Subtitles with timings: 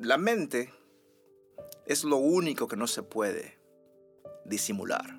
[0.00, 0.72] La mente
[1.84, 3.58] es lo único que no se puede
[4.44, 5.18] disimular.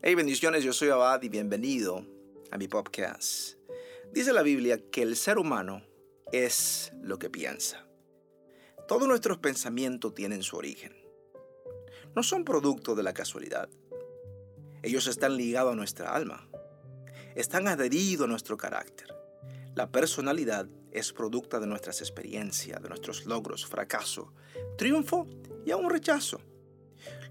[0.00, 2.06] Hey, bendiciones, yo soy Abad y bienvenido
[2.52, 3.56] a mi podcast.
[4.12, 5.82] Dice la Biblia que el ser humano
[6.30, 7.84] es lo que piensa.
[8.86, 10.94] Todos nuestros pensamientos tienen su origen.
[12.14, 13.68] No son producto de la casualidad.
[14.84, 16.48] Ellos están ligados a nuestra alma.
[17.34, 19.08] Están adheridos a nuestro carácter.
[19.74, 24.32] La personalidad es producto de nuestras experiencias, de nuestros logros, fracaso,
[24.76, 25.26] triunfo
[25.64, 26.40] y aún rechazo.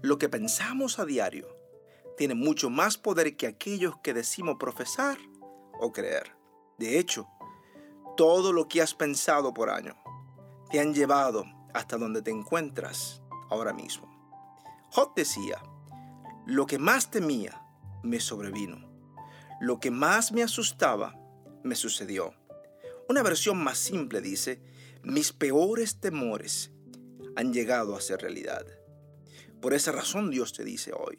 [0.02, 1.56] Lo que pensamos a diario
[2.16, 5.18] tiene mucho más poder que aquellos que decimos profesar
[5.80, 6.36] o creer.
[6.78, 7.28] De hecho,
[8.16, 9.96] todo lo que has pensado por año
[10.70, 14.10] te han llevado hasta donde te encuentras ahora mismo.
[14.90, 15.62] Job decía,
[16.46, 17.62] lo que más temía
[18.02, 18.90] me sobrevino.
[19.60, 21.14] Lo que más me asustaba
[21.62, 22.34] me sucedió.
[23.08, 24.60] Una versión más simple dice,
[25.02, 26.70] mis peores temores
[27.36, 28.66] han llegado a ser realidad.
[29.60, 31.18] Por esa razón Dios te dice hoy,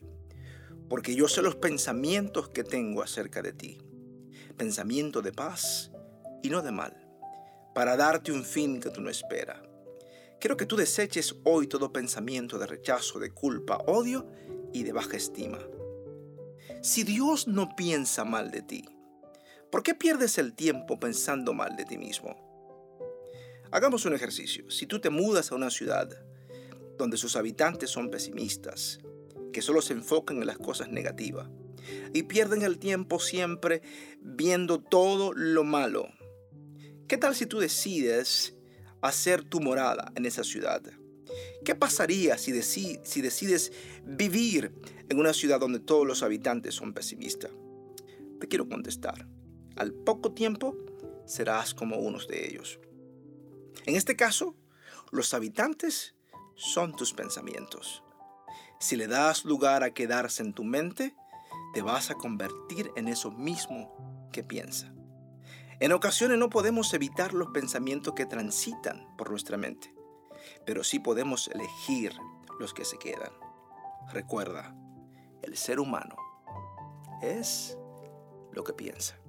[0.89, 3.77] porque yo sé los pensamientos que tengo acerca de ti,
[4.57, 5.91] pensamiento de paz
[6.41, 7.07] y no de mal,
[7.73, 9.61] para darte un fin que tú no esperas.
[10.39, 14.27] Quiero que tú deseches hoy todo pensamiento de rechazo, de culpa, odio
[14.73, 15.59] y de baja estima.
[16.81, 18.85] Si Dios no piensa mal de ti,
[19.73, 22.37] ¿Por qué pierdes el tiempo pensando mal de ti mismo?
[23.71, 24.69] Hagamos un ejercicio.
[24.69, 26.07] Si tú te mudas a una ciudad
[26.95, 28.99] donde sus habitantes son pesimistas,
[29.51, 31.49] que solo se enfocan en las cosas negativas
[32.13, 33.81] y pierden el tiempo siempre
[34.21, 36.07] viendo todo lo malo,
[37.07, 38.53] ¿qué tal si tú decides
[39.01, 40.83] hacer tu morada en esa ciudad?
[41.65, 43.71] ¿Qué pasaría si, decides
[44.05, 44.71] vivir
[45.09, 47.49] en una ciudad donde todos los habitantes son pesimistas?
[48.39, 49.25] Te quiero contestar
[49.75, 50.75] al poco tiempo
[51.25, 52.79] serás como unos de ellos.
[53.85, 54.55] En este caso,
[55.11, 56.15] los habitantes
[56.55, 58.03] son tus pensamientos.
[58.79, 61.15] Si le das lugar a quedarse en tu mente,
[61.73, 64.93] te vas a convertir en eso mismo que piensa.
[65.79, 69.93] En ocasiones no podemos evitar los pensamientos que transitan por nuestra mente,
[70.65, 72.13] pero sí podemos elegir
[72.59, 73.31] los que se quedan.
[74.11, 74.75] Recuerda,
[75.41, 76.15] el ser humano
[77.21, 77.77] es
[78.51, 79.22] lo que piensa.